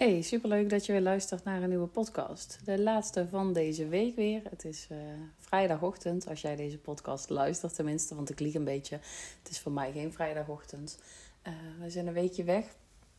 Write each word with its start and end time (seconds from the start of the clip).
Hey, 0.00 0.22
superleuk 0.22 0.70
dat 0.70 0.86
je 0.86 0.92
weer 0.92 1.00
luistert 1.00 1.44
naar 1.44 1.62
een 1.62 1.68
nieuwe 1.68 1.86
podcast. 1.86 2.58
De 2.64 2.78
laatste 2.78 3.28
van 3.28 3.52
deze 3.52 3.88
week 3.88 4.16
weer. 4.16 4.42
Het 4.50 4.64
is 4.64 4.86
uh, 4.92 4.98
vrijdagochtend, 5.38 6.28
als 6.28 6.40
jij 6.40 6.56
deze 6.56 6.78
podcast 6.78 7.30
luistert 7.30 7.74
tenminste, 7.74 8.14
want 8.14 8.30
ik 8.30 8.40
lieg 8.40 8.54
een 8.54 8.64
beetje. 8.64 8.98
Het 9.42 9.50
is 9.50 9.60
voor 9.60 9.72
mij 9.72 9.92
geen 9.92 10.12
vrijdagochtend. 10.12 10.98
Uh, 11.46 11.52
we 11.80 11.90
zijn 11.90 12.06
een 12.06 12.12
weekje 12.12 12.44
weg. 12.44 12.64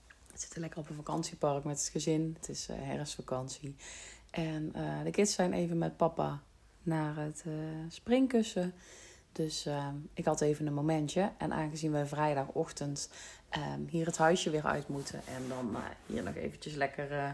We 0.07 0.37
zitten 0.37 0.61
lekker 0.61 0.79
op 0.79 0.89
een 0.89 0.95
vakantiepark 0.95 1.63
met 1.63 1.79
het 1.79 1.89
gezin. 1.89 2.35
Het 2.39 2.49
is 2.49 2.67
uh, 2.69 2.75
herfstvakantie. 2.79 3.75
En 4.31 4.71
de 5.03 5.11
kids 5.11 5.33
zijn 5.33 5.53
even 5.53 5.77
met 5.77 5.97
papa 5.97 6.43
naar 6.83 7.15
het 7.15 7.43
springkussen. 7.87 8.73
Dus 9.31 9.67
ik 10.13 10.25
had 10.25 10.41
even 10.41 10.67
een 10.67 10.73
momentje. 10.73 11.31
En 11.37 11.53
aangezien 11.53 11.91
we 11.91 12.05
vrijdagochtend 12.05 13.09
um, 13.57 13.87
hier 13.89 14.05
het 14.05 14.17
huisje 14.17 14.49
weer 14.49 14.65
uit 14.65 14.87
moeten. 14.87 15.21
En 15.27 15.47
dan 15.47 15.69
uh, 15.71 15.79
hier 16.05 16.23
nog 16.23 16.35
eventjes 16.35 16.73
lekker 16.73 17.11
uh, 17.11 17.29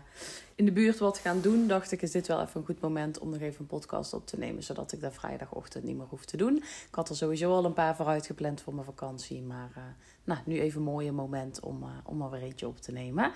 in 0.56 0.66
de 0.66 0.72
buurt 0.72 0.98
wat 0.98 1.18
gaan 1.18 1.42
doen. 1.42 1.68
Dacht 1.68 1.92
ik, 1.92 2.02
is 2.02 2.12
dit 2.12 2.28
wel 2.28 2.42
even 2.42 2.60
een 2.60 2.66
goed 2.66 2.82
moment 2.82 3.20
om 3.20 3.30
nog 3.30 3.40
even 3.40 3.60
een 3.60 3.68
podcast 3.68 4.14
op 4.14 4.28
te 4.28 4.38
nemen. 4.38 4.64
Zodat 4.64 4.92
ik 4.92 5.02
dat 5.02 5.14
vrijdagochtend 5.14 5.84
niet 5.84 5.98
meer 5.98 6.06
hoef 6.10 6.26
te 6.26 6.38
doen. 6.38 6.56
Ik 6.58 6.96
had 6.96 7.10
er 7.10 7.16
sowieso 7.16 7.52
al 7.52 7.66
een 7.66 7.74
paar 7.74 7.96
vooruit 7.96 8.26
gepland 8.26 8.62
voor 8.62 8.74
mijn 8.74 8.86
vakantie. 8.86 9.42
Maar 9.42 9.70
uh, 9.78 9.84
nou, 10.24 10.40
nu 10.46 10.60
even 10.60 10.80
een 10.80 10.86
mooie 10.86 11.12
moment 11.12 11.60
om, 11.60 11.86
om 12.06 12.22
er 12.22 12.30
weer 12.30 12.42
eentje 12.42 12.68
op 12.68 12.78
te 12.78 12.92
nemen. 12.92 13.32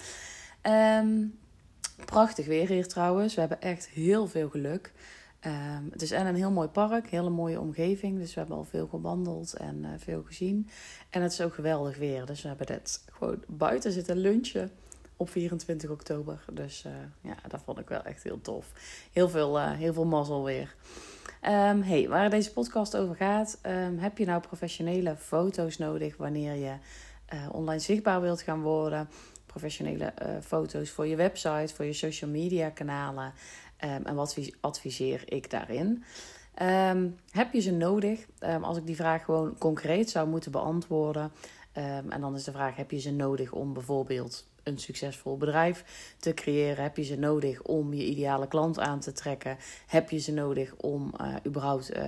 Um, 1.01 1.39
prachtig 2.05 2.45
weer 2.45 2.67
hier 2.67 2.87
trouwens. 2.87 3.34
We 3.34 3.39
hebben 3.39 3.62
echt 3.62 3.87
heel 3.87 4.27
veel 4.27 4.49
geluk. 4.49 4.91
Um, 5.45 5.88
het 5.91 6.02
is 6.02 6.12
en 6.12 6.26
een 6.26 6.36
heel 6.36 6.52
mooi 6.52 6.68
park, 6.68 7.08
hele 7.08 7.30
mooie 7.30 7.59
omgeving. 7.59 8.20
Dus 8.20 8.34
we 8.34 8.40
hebben 8.40 8.58
al 8.58 8.63
veel 8.63 8.88
gewandeld 8.88 9.54
en 9.54 9.77
uh, 9.84 9.90
veel 9.98 10.24
gezien. 10.24 10.70
En 11.10 11.21
het 11.21 11.32
is 11.32 11.41
ook 11.41 11.54
geweldig 11.54 11.98
weer. 11.98 12.26
Dus 12.26 12.41
we 12.41 12.48
hebben 12.48 12.68
dit 12.68 13.04
gewoon 13.12 13.43
buiten 13.48 13.91
zitten 13.91 14.18
lunchen 14.18 14.71
op 15.18 15.30
24 15.30 15.90
oktober. 15.90 16.46
Dus 16.52 16.84
uh, 16.85 16.91
ja, 17.21 17.35
dat 17.48 17.62
vond 17.65 17.80
ik 17.80 17.90
wel 17.90 18.04
echt 18.04 18.24
heel 18.24 18.41
tof. 18.41 18.71
Heel 19.12 19.30
veel, 19.30 19.60
uh, 19.60 19.71
heel 19.71 19.93
veel 19.93 20.05
mazzel 20.05 20.43
weer. 20.43 20.76
Um, 21.43 21.82
hey, 21.82 22.10
waar 22.10 22.30
deze 22.30 22.54
podcast 22.54 22.98
over 22.98 23.15
gaat, 23.15 23.60
um, 23.65 23.98
heb 23.98 24.18
je 24.18 24.26
nou 24.26 24.41
professionele 24.41 25.15
foto's 25.15 25.77
nodig 25.77 26.18
wanneer 26.18 26.55
je 26.55 26.74
online 27.52 27.80
zichtbaar 27.80 28.21
wilt 28.21 28.41
gaan 28.41 28.62
worden? 28.62 29.10
Professionele 29.46 30.13
foto's 30.41 30.90
voor 30.90 31.08
je 31.08 31.15
website, 31.15 31.74
voor 31.76 31.85
je 31.85 31.93
social 31.93 32.30
media 32.30 32.70
kanalen. 32.70 33.34
Um, 33.84 34.05
en 34.05 34.15
wat 34.15 34.51
adviseer 34.60 35.24
ik 35.26 35.49
daarin? 35.49 36.04
Um, 36.62 37.15
heb 37.29 37.54
je 37.54 37.60
ze 37.60 37.71
nodig? 37.71 38.27
Um, 38.40 38.63
als 38.63 38.77
ik 38.77 38.85
die 38.85 38.96
vraag 38.96 39.26
gewoon 39.26 39.57
concreet 39.57 40.10
zou 40.10 40.27
moeten 40.27 40.51
beantwoorden. 40.51 41.32
en 41.74 42.21
dan 42.21 42.35
is 42.35 42.43
de 42.43 42.52
vraag: 42.52 42.76
heb 42.76 42.91
je 42.91 42.99
ze 42.99 43.12
nodig 43.12 43.52
om 43.52 43.74
bijvoorbeeld 43.74 44.49
een 44.63 44.77
succesvol 44.77 45.37
bedrijf 45.37 46.13
te 46.20 46.34
creëren? 46.34 46.84
Heb 46.84 46.98
je 46.98 47.04
ze 47.04 47.15
nodig 47.15 47.62
om 47.62 47.93
je 47.93 48.05
ideale 48.05 48.48
klant 48.48 48.79
aan 48.79 48.99
te 48.99 49.12
trekken? 49.12 49.57
Heb 49.87 50.09
je 50.09 50.18
ze 50.18 50.34
nodig 50.34 50.76
om 50.76 51.13
uh, 51.21 51.35
überhaupt 51.46 51.96
uh, 51.96 52.04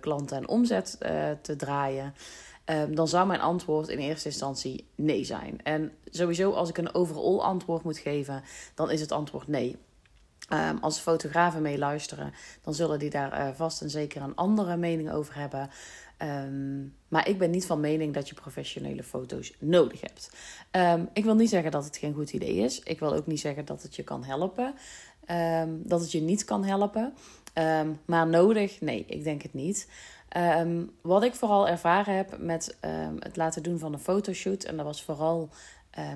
klanten 0.00 0.36
en 0.36 0.48
omzet 0.48 0.98
uh, 1.02 1.30
te 1.42 1.56
draaien? 1.56 2.14
Dan 2.90 3.08
zou 3.08 3.26
mijn 3.26 3.40
antwoord 3.40 3.88
in 3.88 3.98
eerste 3.98 4.28
instantie 4.28 4.84
nee 4.94 5.24
zijn. 5.24 5.60
En 5.62 5.92
sowieso, 6.04 6.52
als 6.52 6.68
ik 6.68 6.78
een 6.78 6.94
overall 6.94 7.38
antwoord 7.38 7.82
moet 7.82 7.98
geven, 7.98 8.42
dan 8.74 8.90
is 8.90 9.00
het 9.00 9.12
antwoord 9.12 9.48
nee. 9.48 9.76
Um, 10.52 10.78
als 10.80 10.98
fotografen 10.98 11.62
meeluisteren, 11.62 12.32
dan 12.62 12.74
zullen 12.74 12.98
die 12.98 13.10
daar 13.10 13.40
uh, 13.40 13.54
vast 13.54 13.82
en 13.82 13.90
zeker 13.90 14.22
een 14.22 14.34
andere 14.34 14.76
mening 14.76 15.10
over 15.10 15.34
hebben. 15.34 15.70
Um, 16.22 16.94
maar 17.08 17.28
ik 17.28 17.38
ben 17.38 17.50
niet 17.50 17.66
van 17.66 17.80
mening 17.80 18.14
dat 18.14 18.28
je 18.28 18.34
professionele 18.34 19.02
foto's 19.02 19.54
nodig 19.58 20.00
hebt. 20.00 20.30
Um, 20.70 21.08
ik 21.12 21.24
wil 21.24 21.34
niet 21.34 21.48
zeggen 21.48 21.70
dat 21.70 21.84
het 21.84 21.96
geen 21.96 22.14
goed 22.14 22.32
idee 22.32 22.56
is. 22.56 22.80
Ik 22.80 22.98
wil 22.98 23.14
ook 23.14 23.26
niet 23.26 23.40
zeggen 23.40 23.64
dat 23.64 23.82
het 23.82 23.96
je 23.96 24.02
kan 24.02 24.24
helpen. 24.24 24.74
dat 25.68 26.00
het 26.00 26.12
je 26.12 26.20
niet 26.20 26.44
kan 26.44 26.64
helpen. 26.64 27.14
maar 28.04 28.26
nodig? 28.26 28.80
Nee, 28.80 29.04
ik 29.08 29.24
denk 29.24 29.42
het 29.42 29.54
niet. 29.54 29.88
wat 31.00 31.22
ik 31.22 31.34
vooral 31.34 31.68
ervaren 31.68 32.16
heb 32.16 32.38
met 32.38 32.76
het 33.18 33.36
laten 33.36 33.62
doen 33.62 33.78
van 33.78 33.92
een 33.92 33.98
fotoshoot, 33.98 34.64
en 34.64 34.76
dat 34.76 34.86
was 34.86 35.02
vooral 35.02 35.48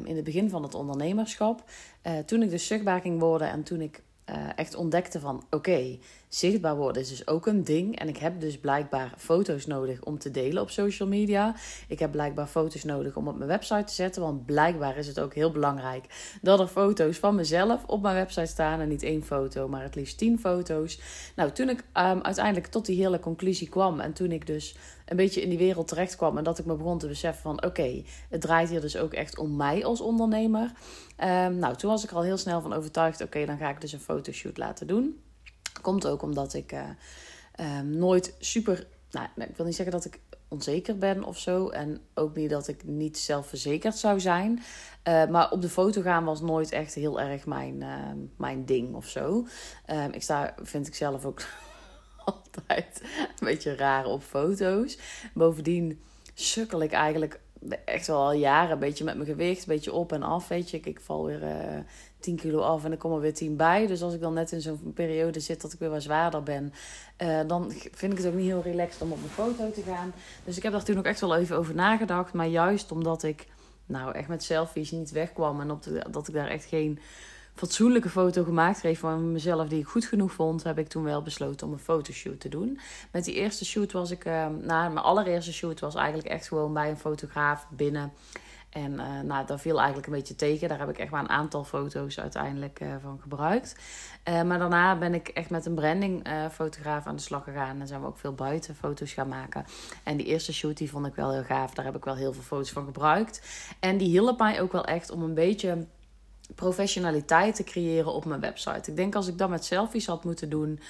in 0.04 0.16
het 0.16 0.24
begin 0.24 0.50
van 0.50 0.62
het 0.62 0.74
ondernemerschap. 0.74 1.64
Uh, 2.02 2.18
toen 2.18 2.42
ik 2.42 2.50
dus 2.50 2.66
zichtbaar 2.66 3.00
ging 3.00 3.20
worden 3.20 3.50
en 3.50 3.62
toen 3.62 3.80
ik 3.80 4.02
uh, 4.30 4.58
echt 4.58 4.74
ontdekte 4.74 5.20
van 5.20 5.46
oké, 5.50 5.98
zichtbaar 6.34 6.76
worden 6.76 7.02
is 7.02 7.08
dus 7.08 7.26
ook 7.26 7.46
een 7.46 7.64
ding. 7.64 7.98
En 7.98 8.08
ik 8.08 8.16
heb 8.16 8.40
dus 8.40 8.58
blijkbaar 8.58 9.14
foto's 9.16 9.66
nodig 9.66 10.02
om 10.02 10.18
te 10.18 10.30
delen 10.30 10.62
op 10.62 10.70
social 10.70 11.08
media. 11.08 11.54
Ik 11.88 11.98
heb 11.98 12.10
blijkbaar 12.10 12.46
foto's 12.46 12.84
nodig 12.84 13.16
om 13.16 13.28
op 13.28 13.36
mijn 13.36 13.48
website 13.48 13.84
te 13.84 13.92
zetten. 13.92 14.22
Want 14.22 14.46
blijkbaar 14.46 14.96
is 14.96 15.06
het 15.06 15.20
ook 15.20 15.34
heel 15.34 15.50
belangrijk 15.50 16.36
dat 16.42 16.60
er 16.60 16.66
foto's 16.66 17.18
van 17.18 17.34
mezelf 17.34 17.84
op 17.86 18.02
mijn 18.02 18.14
website 18.14 18.46
staan. 18.46 18.80
En 18.80 18.88
niet 18.88 19.02
één 19.02 19.24
foto, 19.24 19.68
maar 19.68 19.82
het 19.82 19.94
liefst 19.94 20.18
tien 20.18 20.38
foto's. 20.38 21.00
Nou, 21.36 21.50
toen 21.50 21.68
ik 21.68 21.78
um, 21.78 22.22
uiteindelijk 22.22 22.66
tot 22.66 22.86
die 22.86 23.02
hele 23.02 23.20
conclusie 23.20 23.68
kwam. 23.68 24.00
En 24.00 24.12
toen 24.12 24.32
ik 24.32 24.46
dus 24.46 24.76
een 25.06 25.16
beetje 25.16 25.42
in 25.42 25.48
die 25.48 25.58
wereld 25.58 25.88
terecht 25.88 26.16
kwam. 26.16 26.38
En 26.38 26.44
dat 26.44 26.58
ik 26.58 26.64
me 26.64 26.74
begon 26.74 26.98
te 26.98 27.06
beseffen 27.06 27.42
van 27.42 27.64
oké, 27.64 28.02
het 28.28 28.40
draait 28.40 28.68
hier 28.68 28.80
dus 28.80 28.96
ook 28.96 29.12
echt 29.12 29.38
om 29.38 29.56
mij 29.56 29.84
als 29.84 30.00
ondernemer. 30.00 30.72
Um, 31.18 31.56
nou, 31.56 31.76
toen 31.76 31.90
was 31.90 32.04
ik 32.04 32.12
al 32.12 32.22
heel 32.22 32.36
snel 32.36 32.60
van 32.60 32.72
overtuigd. 32.72 33.22
Oké, 33.22 33.46
dan 33.46 33.58
ga 33.58 33.70
ik 33.70 33.80
dus 33.80 33.92
een 33.92 34.00
fotoshoot 34.00 34.56
laten 34.56 34.86
doen. 34.86 35.20
Komt 35.82 36.06
ook 36.06 36.22
omdat 36.22 36.54
ik 36.54 36.72
uh, 36.72 37.78
um, 37.78 37.96
nooit 37.96 38.34
super. 38.38 38.86
Nou, 39.10 39.28
ik 39.36 39.56
wil 39.56 39.66
niet 39.66 39.76
zeggen 39.76 39.94
dat 39.94 40.04
ik 40.04 40.20
onzeker 40.48 40.98
ben 40.98 41.24
of 41.24 41.38
zo. 41.38 41.68
En 41.68 42.00
ook 42.14 42.36
niet 42.36 42.50
dat 42.50 42.68
ik 42.68 42.84
niet 42.84 43.18
zelfverzekerd 43.18 43.96
zou 43.96 44.20
zijn. 44.20 44.62
Uh, 45.08 45.26
maar 45.26 45.50
op 45.50 45.62
de 45.62 45.68
foto 45.68 46.02
gaan 46.02 46.24
was 46.24 46.40
nooit 46.40 46.72
echt 46.72 46.94
heel 46.94 47.20
erg 47.20 47.46
mijn, 47.46 47.80
uh, 47.80 48.10
mijn 48.36 48.64
ding 48.64 48.94
of 48.94 49.06
zo. 49.06 49.46
Um, 49.90 50.12
ik 50.12 50.22
sta, 50.22 50.54
vind 50.62 50.86
ik 50.86 50.94
zelf 50.94 51.24
ook 51.24 51.42
altijd 52.24 53.00
een 53.02 53.46
beetje 53.46 53.76
raar 53.76 54.06
op 54.06 54.22
foto's. 54.22 54.98
Bovendien 55.34 56.02
sukkel 56.34 56.82
ik 56.82 56.92
eigenlijk 56.92 57.40
echt 57.84 58.06
wel 58.06 58.20
al 58.20 58.32
jaren 58.32 58.70
een 58.70 58.78
beetje 58.78 59.04
met 59.04 59.14
mijn 59.14 59.28
gewicht, 59.28 59.60
een 59.60 59.74
beetje 59.74 59.92
op 59.92 60.12
en 60.12 60.22
af. 60.22 60.48
Weet 60.48 60.70
je, 60.70 60.76
ik, 60.76 60.86
ik 60.86 61.00
val 61.00 61.24
weer 61.24 61.42
uh, 61.42 61.78
10 62.20 62.36
kilo 62.36 62.60
af 62.60 62.84
en 62.84 62.90
dan 62.90 62.98
kom 62.98 63.12
er 63.12 63.20
weer 63.20 63.34
10 63.34 63.56
bij. 63.56 63.86
Dus 63.86 64.02
als 64.02 64.14
ik 64.14 64.20
dan 64.20 64.34
net 64.34 64.52
in 64.52 64.60
zo'n 64.60 64.92
periode 64.94 65.40
zit 65.40 65.60
dat 65.62 65.72
ik 65.72 65.78
weer 65.78 65.90
wat 65.90 66.02
zwaarder 66.02 66.42
ben, 66.42 66.72
uh, 67.22 67.40
dan 67.46 67.70
vind 67.70 68.12
ik 68.12 68.18
het 68.18 68.26
ook 68.26 68.34
niet 68.34 68.46
heel 68.46 68.62
relaxed 68.62 69.02
om 69.02 69.12
op 69.12 69.18
mijn 69.18 69.30
foto 69.30 69.70
te 69.70 69.82
gaan. 69.82 70.12
Dus 70.44 70.56
ik 70.56 70.62
heb 70.62 70.72
daar 70.72 70.84
toen 70.84 70.98
ook 70.98 71.04
echt 71.04 71.20
wel 71.20 71.36
even 71.36 71.56
over 71.56 71.74
nagedacht. 71.74 72.32
Maar 72.32 72.46
juist 72.46 72.92
omdat 72.92 73.22
ik 73.22 73.46
nou 73.86 74.12
echt 74.12 74.28
met 74.28 74.42
selfies 74.42 74.90
niet 74.90 75.10
wegkwam 75.10 75.60
en 75.60 75.70
op 75.70 75.84
dat 76.10 76.28
ik 76.28 76.34
daar 76.34 76.48
echt 76.48 76.64
geen 76.64 76.98
fatsoenlijke 77.54 78.08
foto 78.08 78.44
gemaakt 78.44 78.78
kreeg 78.78 78.98
van 78.98 79.32
mezelf 79.32 79.68
die 79.68 79.80
ik 79.80 79.86
goed 79.86 80.04
genoeg 80.04 80.32
vond, 80.32 80.62
heb 80.62 80.78
ik 80.78 80.88
toen 80.88 81.02
wel 81.02 81.22
besloten 81.22 81.66
om 81.66 81.72
een 81.72 81.78
fotoshoot 81.78 82.40
te 82.40 82.48
doen. 82.48 82.78
Met 83.12 83.24
die 83.24 83.34
eerste 83.34 83.64
shoot 83.64 83.92
was 83.92 84.10
ik, 84.10 84.24
uh, 84.24 84.46
mijn 84.66 84.98
allereerste 84.98 85.52
shoot 85.52 85.80
was 85.80 85.94
eigenlijk 85.94 86.28
echt 86.28 86.48
gewoon 86.48 86.72
bij 86.72 86.90
een 86.90 86.98
fotograaf 86.98 87.66
binnen. 87.70 88.12
En 88.70 88.92
uh, 88.92 89.20
nou, 89.20 89.46
dat 89.46 89.60
viel 89.60 89.76
eigenlijk 89.76 90.06
een 90.06 90.12
beetje 90.12 90.34
tegen. 90.34 90.68
Daar 90.68 90.78
heb 90.78 90.88
ik 90.88 90.98
echt 90.98 91.10
maar 91.10 91.20
een 91.20 91.28
aantal 91.28 91.64
foto's 91.64 92.18
uiteindelijk 92.18 92.80
uh, 92.80 92.88
van 93.02 93.18
gebruikt. 93.20 93.76
Maar 94.24 94.58
daarna 94.58 94.96
ben 94.98 95.14
ik 95.14 95.28
echt 95.28 95.50
met 95.50 95.66
een 95.66 95.74
brandingfotograaf 95.74 97.06
aan 97.06 97.16
de 97.16 97.22
slag 97.22 97.44
gegaan. 97.44 97.80
En 97.80 97.86
zijn 97.86 98.00
we 98.00 98.06
ook 98.06 98.18
veel 98.18 98.32
buiten 98.32 98.74
foto's 98.74 99.12
gaan 99.12 99.28
maken. 99.28 99.64
En 100.02 100.16
die 100.16 100.26
eerste 100.26 100.52
shoot 100.52 100.76
die 100.76 100.90
vond 100.90 101.06
ik 101.06 101.14
wel 101.14 101.32
heel 101.32 101.42
gaaf. 101.42 101.74
Daar 101.74 101.84
heb 101.84 101.96
ik 101.96 102.04
wel 102.04 102.14
heel 102.14 102.32
veel 102.32 102.42
foto's 102.42 102.70
van 102.70 102.84
gebruikt. 102.84 103.66
En 103.80 103.96
die 103.96 104.08
hielp 104.08 104.38
mij 104.38 104.60
ook 104.60 104.72
wel 104.72 104.84
echt 104.84 105.10
om 105.10 105.22
een 105.22 105.34
beetje 105.34 105.86
professionaliteit 106.54 107.54
te 107.54 107.64
creëren 107.64 108.12
op 108.12 108.24
mijn 108.24 108.40
website. 108.40 108.90
Ik 108.90 108.96
denk 108.96 109.14
als 109.14 109.28
ik 109.28 109.38
dat 109.38 109.48
met 109.48 109.64
selfies 109.64 110.06
had 110.06 110.24
moeten 110.24 110.50
doen, 110.50 110.80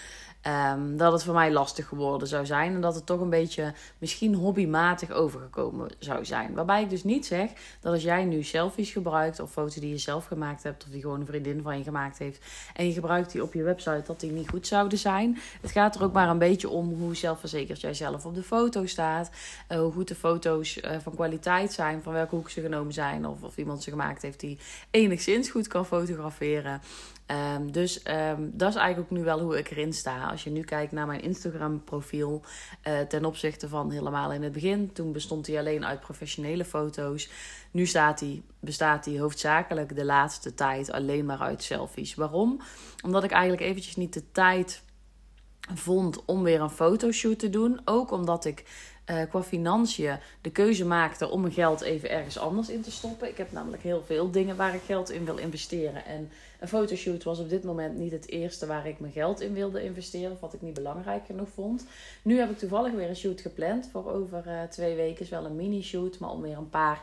Um, 0.47 0.97
dat 0.97 1.13
het 1.13 1.25
voor 1.25 1.35
mij 1.35 1.53
lastig 1.53 1.89
geworden 1.89 2.29
zou 2.29 2.47
zijn. 2.47 2.75
En 2.75 2.81
dat 2.81 2.95
het 2.95 3.07
toch 3.07 3.21
een 3.21 3.31
beetje 3.31 3.73
misschien 3.99 4.35
hobbymatig 4.35 5.11
overgekomen 5.11 5.91
zou 5.99 6.25
zijn. 6.25 6.55
Waarbij 6.55 6.83
ik 6.83 6.91
dus 6.91 7.05
niet 7.05 7.27
zeg 7.27 7.51
dat 7.81 7.93
als 7.93 8.03
jij 8.03 8.25
nu 8.25 8.43
selfies 8.43 8.91
gebruikt. 8.91 9.41
of 9.41 9.51
foto's 9.51 9.75
die 9.75 9.91
je 9.91 9.99
zelf 9.99 10.27
gemaakt 10.27 10.63
hebt. 10.63 10.85
of 10.85 10.91
die 10.91 11.01
gewoon 11.01 11.21
een 11.21 11.27
vriendin 11.27 11.63
van 11.63 11.79
je 11.79 11.85
gemaakt 11.85 12.19
heeft. 12.19 12.45
en 12.75 12.87
je 12.87 12.93
gebruikt 12.93 13.33
die 13.33 13.43
op 13.43 13.55
je 13.55 13.63
website, 13.63 14.03
dat 14.07 14.21
die 14.21 14.31
niet 14.31 14.49
goed 14.49 14.67
zouden 14.67 14.99
zijn. 14.99 15.39
Het 15.61 15.71
gaat 15.71 15.95
er 15.95 16.03
ook 16.03 16.13
maar 16.13 16.29
een 16.29 16.39
beetje 16.39 16.69
om 16.69 16.95
hoe 16.95 17.17
zelfverzekerd 17.17 17.81
jij 17.81 17.95
zelf 17.95 18.27
op 18.27 18.35
de 18.35 18.43
foto 18.43 18.87
staat. 18.87 19.31
Uh, 19.69 19.79
hoe 19.79 19.93
goed 19.93 20.09
de 20.09 20.15
foto's 20.15 20.77
uh, 20.77 20.91
van 21.03 21.15
kwaliteit 21.15 21.73
zijn. 21.73 22.03
van 22.03 22.13
welke 22.13 22.35
hoek 22.35 22.51
ze 22.51 22.61
genomen 22.61 22.93
zijn. 22.93 23.27
Of, 23.27 23.43
of 23.43 23.57
iemand 23.57 23.83
ze 23.83 23.91
gemaakt 23.91 24.23
heeft 24.23 24.41
die 24.41 24.59
enigszins 24.91 25.51
goed 25.51 25.67
kan 25.67 25.87
fotograferen. 25.87 26.81
Um, 27.33 27.73
dus 27.73 28.03
um, 28.09 28.51
dat 28.55 28.69
is 28.69 28.77
eigenlijk 28.77 28.99
ook 28.99 29.19
nu 29.19 29.25
wel 29.25 29.41
hoe 29.41 29.59
ik 29.59 29.71
erin 29.71 29.93
sta. 29.93 30.31
Als 30.31 30.45
je 30.45 30.51
nu 30.51 30.61
kijkt 30.61 30.93
naar 30.93 31.07
mijn 31.07 31.23
Instagram-profiel, 31.23 32.43
uh, 32.89 33.01
ten 33.01 33.25
opzichte 33.25 33.69
van 33.69 33.91
helemaal 33.91 34.33
in 34.33 34.43
het 34.43 34.53
begin, 34.53 34.93
toen 34.93 35.13
bestond 35.13 35.47
hij 35.47 35.59
alleen 35.59 35.85
uit 35.85 36.01
professionele 36.01 36.65
foto's. 36.65 37.31
Nu 37.71 37.87
staat 37.87 38.19
die, 38.19 38.43
bestaat 38.61 39.05
hij 39.05 39.19
hoofdzakelijk 39.19 39.97
de 39.97 40.05
laatste 40.05 40.55
tijd 40.55 40.93
alleen 40.93 41.25
maar 41.25 41.39
uit 41.39 41.63
selfies. 41.63 42.15
Waarom? 42.15 42.61
Omdat 43.05 43.25
ik 43.25 43.31
eigenlijk 43.31 43.63
eventjes 43.63 43.97
niet 43.97 44.13
de 44.13 44.33
tijd 44.33 44.83
vond 45.75 46.25
om 46.25 46.43
weer 46.43 46.61
een 46.61 46.71
fotoshoot 46.71 47.39
te 47.39 47.51
doen. 47.51 47.81
Ook 47.85 48.11
omdat 48.11 48.45
ik 48.45 48.65
uh, 49.13 49.23
qua 49.29 49.43
financiën 49.43 50.17
de 50.41 50.51
keuze 50.51 50.85
maakte 50.85 51.31
om 51.31 51.41
mijn 51.41 51.53
geld 51.53 51.81
even 51.81 52.11
ergens 52.11 52.39
anders 52.39 52.69
in 52.69 52.83
te 52.83 52.91
stoppen. 52.91 53.29
Ik 53.29 53.37
heb 53.37 53.53
namelijk 53.53 53.83
heel 53.83 54.03
veel 54.07 54.31
dingen 54.31 54.57
waar 54.57 54.75
ik 54.75 54.83
geld 54.87 55.11
in 55.11 55.25
wil 55.25 55.37
investeren. 55.37 56.05
En 56.05 56.31
een 56.61 56.69
fotoshoot 56.69 57.23
was 57.23 57.39
op 57.39 57.49
dit 57.49 57.65
moment 57.65 57.97
niet 57.97 58.13
het 58.13 58.29
eerste 58.29 58.67
waar 58.67 58.87
ik 58.87 59.01
mijn 59.01 59.13
geld 59.13 59.41
in 59.41 59.53
wilde 59.53 59.85
investeren. 59.85 60.33
Of 60.33 60.41
wat 60.41 60.55
ik 60.55 60.63
niet 60.63 60.75
belangrijk 60.75 61.27
genoeg 61.27 61.49
vond. 61.55 61.87
Nu 62.23 62.39
heb 62.39 62.51
ik 62.51 62.59
toevallig 62.59 62.93
weer 62.93 63.09
een 63.09 63.17
shoot 63.17 63.41
gepland 63.41 63.89
voor 63.93 64.13
over 64.13 64.45
uh, 64.47 64.63
twee 64.63 64.95
weken. 64.95 65.23
Is 65.23 65.31
wel 65.31 65.45
een 65.45 65.57
mini-shoot, 65.57 66.19
maar 66.19 66.31
om 66.31 66.41
weer 66.41 66.57
een 66.57 66.71
paar 66.71 67.03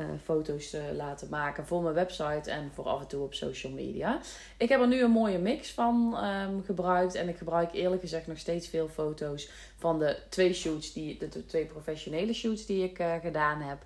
uh, 0.00 0.06
foto's 0.24 0.70
te 0.70 0.92
laten 0.96 1.28
maken 1.28 1.66
voor 1.66 1.82
mijn 1.82 1.94
website 1.94 2.50
en 2.50 2.70
voor 2.74 2.84
af 2.84 3.00
en 3.00 3.06
toe 3.06 3.22
op 3.22 3.34
social 3.34 3.72
media. 3.72 4.20
Ik 4.56 4.68
heb 4.68 4.80
er 4.80 4.88
nu 4.88 5.02
een 5.02 5.10
mooie 5.10 5.38
mix 5.38 5.70
van 5.70 6.18
um, 6.24 6.64
gebruikt 6.64 7.14
en 7.14 7.28
ik 7.28 7.36
gebruik 7.36 7.72
eerlijk 7.72 8.00
gezegd 8.00 8.26
nog 8.26 8.38
steeds 8.38 8.68
veel 8.68 8.88
foto's 8.88 9.50
van 9.76 9.98
de 9.98 10.16
twee 10.28 10.54
shoots, 10.54 10.92
die, 10.92 11.18
de, 11.18 11.46
twee 11.46 11.64
professionele 11.64 12.32
shoots 12.32 12.66
die 12.66 12.84
ik 12.84 12.98
uh, 12.98 13.14
gedaan 13.22 13.60
heb. 13.60 13.78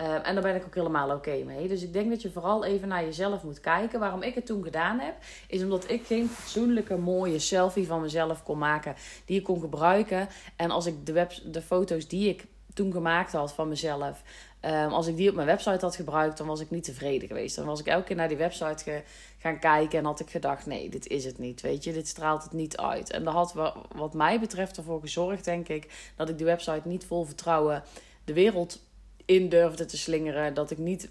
Um, 0.00 0.06
en 0.06 0.34
daar 0.34 0.42
ben 0.42 0.54
ik 0.54 0.64
ook 0.64 0.74
helemaal 0.74 1.10
oké 1.10 1.42
mee. 1.44 1.68
Dus 1.68 1.82
ik 1.82 1.92
denk 1.92 2.10
dat 2.10 2.22
je 2.22 2.30
vooral 2.30 2.64
even 2.64 2.88
naar 2.88 3.04
jezelf 3.04 3.42
moet 3.42 3.60
kijken. 3.60 4.00
Waarom 4.00 4.22
ik 4.22 4.34
het 4.34 4.46
toen 4.46 4.62
gedaan 4.62 4.98
heb, 4.98 5.14
is 5.48 5.62
omdat 5.62 5.90
ik 5.90 6.06
geen 6.06 6.28
fatsoenlijke 6.28 6.96
mooie 6.96 7.38
selfie 7.38 7.86
van 7.86 8.00
mezelf 8.00 8.42
kon 8.42 8.58
maken 8.58 8.94
die 9.24 9.38
ik 9.38 9.44
kon 9.44 9.60
gebruiken. 9.60 10.28
En 10.56 10.70
als 10.70 10.86
ik 10.86 11.06
de, 11.06 11.12
web, 11.12 11.32
de 11.44 11.62
foto's 11.62 12.08
die 12.08 12.28
ik 12.28 12.46
toen 12.74 12.92
gemaakt 12.92 13.32
had 13.32 13.52
van 13.52 13.68
mezelf. 13.68 14.22
Um, 14.64 14.92
als 14.92 15.06
ik 15.06 15.16
die 15.16 15.28
op 15.28 15.34
mijn 15.34 15.46
website 15.46 15.84
had 15.84 15.96
gebruikt, 15.96 16.38
dan 16.38 16.46
was 16.46 16.60
ik 16.60 16.70
niet 16.70 16.84
tevreden 16.84 17.28
geweest. 17.28 17.56
Dan 17.56 17.66
was 17.66 17.80
ik 17.80 17.86
elke 17.86 18.04
keer 18.04 18.16
naar 18.16 18.28
die 18.28 18.36
website 18.36 19.02
gaan 19.38 19.58
kijken 19.58 19.98
en 19.98 20.04
had 20.04 20.20
ik 20.20 20.30
gedacht: 20.30 20.66
nee, 20.66 20.88
dit 20.88 21.06
is 21.06 21.24
het 21.24 21.38
niet. 21.38 21.60
Weet 21.60 21.84
je, 21.84 21.92
dit 21.92 22.08
straalt 22.08 22.42
het 22.42 22.52
niet 22.52 22.76
uit. 22.76 23.10
En 23.10 23.24
dat 23.24 23.34
had 23.34 23.74
wat 23.94 24.14
mij 24.14 24.40
betreft 24.40 24.76
ervoor 24.76 25.00
gezorgd, 25.00 25.44
denk 25.44 25.68
ik, 25.68 26.12
dat 26.16 26.28
ik 26.28 26.36
die 26.36 26.46
website 26.46 26.88
niet 26.88 27.04
vol 27.04 27.24
vertrouwen 27.24 27.82
de 28.24 28.32
wereld 28.32 28.82
in 29.24 29.48
durfde 29.48 29.84
te 29.84 29.96
slingeren. 29.96 30.54
Dat 30.54 30.70
ik 30.70 30.78
niet 30.78 31.10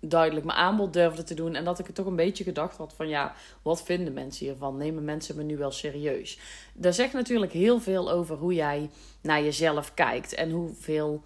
duidelijk 0.00 0.46
mijn 0.46 0.58
aanbod 0.58 0.92
durfde 0.92 1.22
te 1.22 1.34
doen. 1.34 1.54
En 1.54 1.64
dat 1.64 1.78
ik 1.78 1.86
het 1.86 1.94
toch 1.94 2.06
een 2.06 2.16
beetje 2.16 2.44
gedacht 2.44 2.76
had 2.76 2.94
van 2.96 3.08
ja, 3.08 3.34
wat 3.62 3.82
vinden 3.82 4.12
mensen 4.12 4.46
hiervan? 4.46 4.76
Nemen 4.76 5.04
mensen 5.04 5.36
me 5.36 5.42
nu 5.42 5.56
wel 5.56 5.70
serieus? 5.70 6.38
Dat 6.74 6.94
zegt 6.94 7.12
natuurlijk 7.12 7.52
heel 7.52 7.80
veel 7.80 8.10
over 8.10 8.36
hoe 8.36 8.54
jij 8.54 8.90
naar 9.20 9.42
jezelf 9.42 9.94
kijkt 9.94 10.34
en 10.34 10.50
hoeveel 10.50 11.22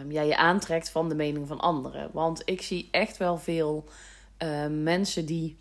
um, 0.00 0.12
jij 0.12 0.26
je 0.26 0.36
aantrekt 0.36 0.90
van 0.90 1.08
de 1.08 1.14
mening 1.14 1.46
van 1.46 1.60
anderen. 1.60 2.10
Want 2.12 2.42
ik 2.44 2.62
zie 2.62 2.88
echt 2.90 3.16
wel 3.16 3.38
veel 3.38 3.88
uh, 4.38 4.66
mensen 4.66 5.26
die 5.26 5.58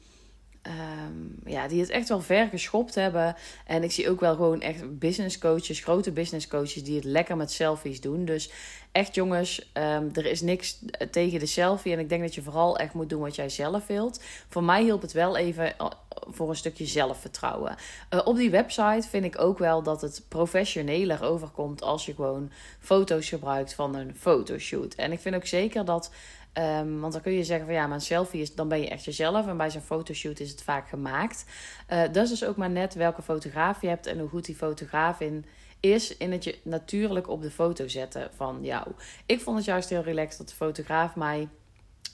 Um, 0.64 1.36
ja, 1.46 1.68
die 1.68 1.80
het 1.82 1.90
echt 1.90 2.10
wel 2.10 2.22
ver 2.22 2.48
geschopt 2.48 2.96
hebben. 2.96 3.36
En 3.66 3.84
ik 3.84 3.92
zie 3.92 4.10
ook 4.10 4.20
wel 4.20 4.36
gewoon 4.36 4.62
echt 4.62 5.00
business 5.00 5.38
coaches, 5.38 5.80
grote 5.80 6.12
business 6.12 6.48
coaches, 6.48 6.84
die 6.84 6.96
het 6.96 7.04
lekker 7.04 7.38
met 7.38 7.52
selfies 7.52 8.02
doen. 8.02 8.26
Dus 8.26 8.52
echt 8.92 9.16
jongens, 9.16 9.72
um, 9.74 10.10
er 10.14 10.26
is 10.26 10.42
niks 10.42 10.80
tegen 11.12 11.40
de 11.40 11.46
selfie. 11.46 11.94
En 11.94 12.00
ik 12.00 12.10
denk 12.10 12.22
dat 12.22 12.36
je 12.36 12.42
vooral 12.42 12.78
echt 12.78 12.94
moet 12.94 13.10
doen 13.10 13.22
wat 13.22 13.36
jij 13.36 13.50
zelf 13.50 13.88
wilt. 13.88 14.24
Voor 14.50 14.64
mij 14.64 14.84
hielp 14.84 15.02
het 15.02 15.12
wel 15.12 15.38
even 15.38 15.74
uh, 15.82 15.88
voor 16.10 16.50
een 16.50 16.56
stukje 16.56 16.86
zelfvertrouwen. 16.86 17.76
Uh, 18.14 18.20
op 18.24 18.36
die 18.36 18.50
website 18.50 19.08
vind 19.10 19.26
ik 19.26 19.42
ook 19.42 19.58
wel 19.58 19.84
dat 19.84 20.02
het 20.02 20.24
professioneler 20.28 21.24
overkomt 21.24 21.82
als 21.82 22.06
je 22.06 22.14
gewoon 22.14 22.52
foto's 22.80 23.30
gebruikt 23.30 23.74
van 23.74 23.96
een 23.96 24.16
fotoshoot. 24.18 24.94
En 24.94 25.12
ik 25.12 25.20
vind 25.20 25.36
ook 25.36 25.46
zeker 25.46 25.86
dat 25.86 26.12
Um, 26.54 27.00
want 27.00 27.14
dan 27.14 27.22
kun 27.22 27.32
je 27.32 27.44
zeggen 27.44 27.66
van 27.66 27.76
ja, 27.76 27.86
maar 27.88 27.96
een 27.96 28.02
selfie 28.02 28.42
is, 28.42 28.56
dan 28.56 28.68
ben 28.68 28.80
je 28.80 28.90
echt 28.90 29.06
jezelf. 29.06 29.48
En 29.48 29.58
bij 29.58 29.70
zo'n 29.70 29.82
fotoshoot 29.82 30.40
is 30.40 30.50
het 30.50 30.64
vaak 30.64 30.90
gemaakt. 30.90 31.46
Uh, 31.90 32.02
dat 32.02 32.24
is 32.24 32.30
dus 32.30 32.46
ook 32.46 32.56
maar 32.56 32.70
net 32.70 32.94
welke 32.94 33.22
fotograaf 33.22 33.82
je 33.82 33.88
hebt 33.88 34.06
en 34.06 34.20
hoe 34.20 34.30
goed 34.30 34.46
die 34.46 34.56
fotograaf 34.56 35.20
in 35.20 35.46
is 35.80 36.18
in 36.18 36.32
het 36.32 36.44
je 36.44 36.58
natuurlijk 36.64 37.30
op 37.30 37.42
de 37.42 37.52
foto 37.52 37.88
zetten 37.88 38.30
van 38.36 38.60
jou. 38.62 38.88
Ik 39.26 39.42
vond 39.42 39.58
het 39.58 39.66
juist 39.66 39.90
heel 39.90 40.02
relaxed 40.02 40.38
dat 40.38 40.50
de 40.50 40.56
fotograaf 40.56 41.16
mij 41.16 41.48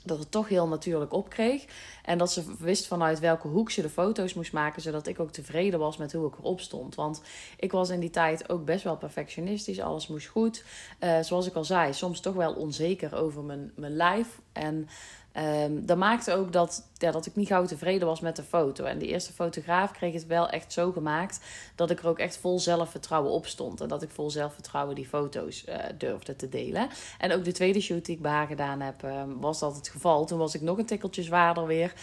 dat 0.05 0.19
het 0.19 0.31
toch 0.31 0.47
heel 0.47 0.67
natuurlijk 0.67 1.13
opkreeg. 1.13 1.65
En 2.03 2.17
dat 2.17 2.31
ze 2.31 2.55
wist 2.59 2.87
vanuit 2.87 3.19
welke 3.19 3.47
hoek 3.47 3.71
ze 3.71 3.81
de 3.81 3.89
foto's 3.89 4.33
moest 4.33 4.53
maken, 4.53 4.81
zodat 4.81 5.07
ik 5.07 5.19
ook 5.19 5.31
tevreden 5.31 5.79
was 5.79 5.97
met 5.97 6.13
hoe 6.13 6.27
ik 6.27 6.37
erop 6.37 6.59
stond. 6.59 6.95
Want 6.95 7.21
ik 7.59 7.71
was 7.71 7.89
in 7.89 7.99
die 7.99 8.09
tijd 8.09 8.49
ook 8.49 8.65
best 8.65 8.83
wel 8.83 8.97
perfectionistisch, 8.97 9.79
alles 9.79 10.07
moest 10.07 10.27
goed. 10.27 10.63
Uh, 10.99 11.19
zoals 11.19 11.47
ik 11.47 11.53
al 11.53 11.63
zei, 11.63 11.93
soms 11.93 12.19
toch 12.19 12.35
wel 12.35 12.53
onzeker 12.53 13.15
over 13.15 13.43
mijn, 13.43 13.71
mijn 13.75 13.95
lijf. 13.95 14.39
En 14.51 14.87
Um, 15.37 15.85
dat 15.85 15.97
maakte 15.97 16.33
ook 16.33 16.51
dat, 16.53 16.87
ja, 16.97 17.11
dat 17.11 17.25
ik 17.25 17.35
niet 17.35 17.47
gauw 17.47 17.65
tevreden 17.65 18.07
was 18.07 18.19
met 18.19 18.35
de 18.35 18.43
foto. 18.43 18.83
En 18.83 18.97
de 18.97 19.07
eerste 19.07 19.33
fotograaf 19.33 19.91
kreeg 19.91 20.13
het 20.13 20.25
wel 20.25 20.49
echt 20.49 20.73
zo 20.73 20.91
gemaakt 20.91 21.39
dat 21.75 21.89
ik 21.89 21.99
er 21.99 22.07
ook 22.07 22.19
echt 22.19 22.37
vol 22.37 22.59
zelfvertrouwen 22.59 23.31
op 23.31 23.45
stond. 23.45 23.81
En 23.81 23.87
dat 23.87 24.01
ik 24.01 24.09
vol 24.09 24.29
zelfvertrouwen 24.29 24.95
die 24.95 25.07
foto's 25.07 25.65
uh, 25.69 25.75
durfde 25.97 26.35
te 26.35 26.49
delen. 26.49 26.89
En 27.19 27.31
ook 27.31 27.43
de 27.43 27.51
tweede 27.51 27.81
shoot 27.81 28.05
die 28.05 28.15
ik 28.15 28.21
bij 28.21 28.31
haar 28.31 28.47
gedaan 28.47 28.81
heb, 28.81 29.03
uh, 29.03 29.23
was 29.39 29.59
dat 29.59 29.75
het 29.75 29.87
geval. 29.87 30.25
Toen 30.25 30.39
was 30.39 30.55
ik 30.55 30.61
nog 30.61 30.77
een 30.77 30.85
tikkeltje 30.85 31.23
zwaarder 31.23 31.65
weer. 31.65 31.93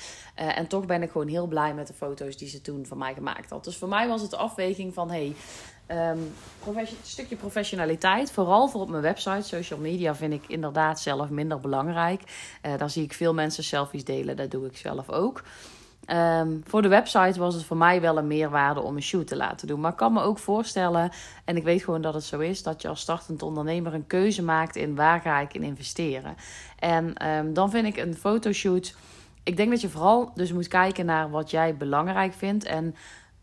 Uh, 0.40 0.58
en 0.58 0.66
toch 0.66 0.86
ben 0.86 1.02
ik 1.02 1.10
gewoon 1.10 1.28
heel 1.28 1.46
blij 1.46 1.74
met 1.74 1.86
de 1.86 1.94
foto's 1.94 2.36
die 2.36 2.48
ze 2.48 2.60
toen 2.60 2.86
van 2.86 2.98
mij 2.98 3.14
gemaakt 3.14 3.50
had. 3.50 3.64
Dus 3.64 3.76
voor 3.76 3.88
mij 3.88 4.08
was 4.08 4.20
het 4.20 4.30
de 4.30 4.36
afweging 4.36 4.94
van: 4.94 5.10
hey, 5.10 5.34
Um, 5.92 6.32
stukje 7.02 7.36
professionaliteit, 7.36 8.32
vooral 8.32 8.68
voor 8.68 8.80
op 8.80 8.88
mijn 8.88 9.02
website. 9.02 9.42
Social 9.42 9.78
media 9.78 10.14
vind 10.14 10.32
ik 10.32 10.44
inderdaad 10.46 11.00
zelf 11.00 11.28
minder 11.28 11.60
belangrijk. 11.60 12.22
Uh, 12.66 12.78
daar 12.78 12.90
zie 12.90 13.04
ik 13.04 13.12
veel 13.12 13.34
mensen 13.34 13.64
selfies 13.64 14.04
delen, 14.04 14.36
dat 14.36 14.50
doe 14.50 14.66
ik 14.66 14.76
zelf 14.76 15.10
ook. 15.10 15.42
Um, 16.10 16.62
voor 16.66 16.82
de 16.82 16.88
website 16.88 17.38
was 17.38 17.54
het 17.54 17.64
voor 17.64 17.76
mij 17.76 18.00
wel 18.00 18.18
een 18.18 18.26
meerwaarde 18.26 18.80
om 18.80 18.96
een 18.96 19.02
shoot 19.02 19.26
te 19.26 19.36
laten 19.36 19.66
doen. 19.66 19.80
Maar 19.80 19.90
ik 19.90 19.96
kan 19.96 20.12
me 20.12 20.22
ook 20.22 20.38
voorstellen, 20.38 21.10
en 21.44 21.56
ik 21.56 21.64
weet 21.64 21.84
gewoon 21.84 22.02
dat 22.02 22.14
het 22.14 22.24
zo 22.24 22.38
is, 22.38 22.62
dat 22.62 22.82
je 22.82 22.88
als 22.88 23.00
startend 23.00 23.42
ondernemer 23.42 23.94
een 23.94 24.06
keuze 24.06 24.42
maakt 24.42 24.76
in 24.76 24.94
waar 24.94 25.20
ga 25.20 25.38
ik 25.38 25.54
in 25.54 25.62
investeren. 25.62 26.36
En 26.78 27.28
um, 27.28 27.54
dan 27.54 27.70
vind 27.70 27.86
ik 27.86 27.96
een 27.96 28.14
fotoshoot. 28.14 28.94
Ik 29.42 29.56
denk 29.56 29.70
dat 29.70 29.80
je 29.80 29.88
vooral 29.88 30.30
dus 30.34 30.52
moet 30.52 30.68
kijken 30.68 31.06
naar 31.06 31.30
wat 31.30 31.50
jij 31.50 31.76
belangrijk 31.76 32.34
vindt. 32.34 32.64
En 32.64 32.94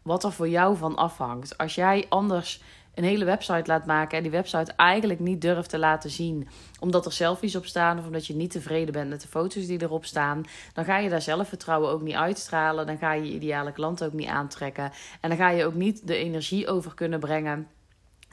wat 0.01 0.23
er 0.23 0.31
voor 0.31 0.49
jou 0.49 0.77
van 0.77 0.95
afhangt. 0.95 1.57
Als 1.57 1.75
jij 1.75 2.05
anders 2.09 2.61
een 2.93 3.03
hele 3.03 3.25
website 3.25 3.63
laat 3.65 3.85
maken 3.85 4.17
en 4.17 4.23
die 4.23 4.31
website 4.31 4.73
eigenlijk 4.75 5.19
niet 5.19 5.41
durft 5.41 5.69
te 5.69 5.79
laten 5.79 6.09
zien, 6.09 6.47
omdat 6.79 7.05
er 7.05 7.11
selfies 7.11 7.55
op 7.55 7.65
staan 7.65 7.99
of 7.99 8.05
omdat 8.05 8.27
je 8.27 8.35
niet 8.35 8.51
tevreden 8.51 8.93
bent 8.93 9.09
met 9.09 9.21
de 9.21 9.27
foto's 9.27 9.65
die 9.65 9.81
erop 9.81 10.05
staan, 10.05 10.45
dan 10.73 10.85
ga 10.85 10.97
je 10.97 11.09
daar 11.09 11.21
zelfvertrouwen 11.21 11.89
ook 11.89 12.01
niet 12.01 12.15
uitstralen. 12.15 12.85
Dan 12.85 12.97
ga 12.97 13.13
je 13.13 13.25
je 13.25 13.33
ideale 13.33 13.71
klant 13.71 14.03
ook 14.03 14.13
niet 14.13 14.27
aantrekken. 14.27 14.91
En 15.21 15.29
dan 15.29 15.37
ga 15.37 15.49
je 15.49 15.65
ook 15.65 15.73
niet 15.73 16.07
de 16.07 16.15
energie 16.15 16.67
over 16.67 16.93
kunnen 16.93 17.19
brengen 17.19 17.67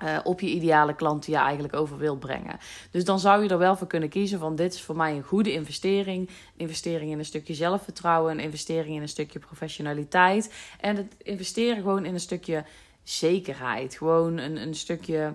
uh, 0.02 0.19
op 0.25 0.40
je 0.40 0.48
ideale 0.48 0.94
klant 0.94 1.25
die 1.25 1.35
je 1.35 1.40
eigenlijk 1.40 1.75
over 1.75 1.99
wilt 1.99 2.18
brengen. 2.18 2.59
Dus 2.90 3.04
dan 3.04 3.18
zou 3.18 3.42
je 3.42 3.49
er 3.49 3.59
wel 3.59 3.76
voor 3.76 3.87
kunnen 3.87 4.09
kiezen 4.09 4.38
van 4.38 4.56
dit 4.56 4.75
is 4.75 4.82
voor 4.82 4.97
mij 4.97 5.16
een 5.16 5.23
goede 5.23 5.52
investering. 5.52 6.30
investering 6.56 7.11
in 7.11 7.18
een 7.18 7.25
stukje 7.25 7.54
zelfvertrouwen, 7.54 8.40
investering 8.40 8.97
in 8.97 9.02
een 9.02 9.09
stukje 9.09 9.38
professionaliteit. 9.38 10.52
En 10.80 10.97
het 10.97 11.14
investeren 11.23 11.76
gewoon 11.76 12.04
in 12.04 12.14
een 12.14 12.21
stukje 12.21 12.64
zekerheid. 13.02 13.97
Gewoon 13.97 14.38
een, 14.38 14.56
een 14.56 14.75
stukje 14.75 15.35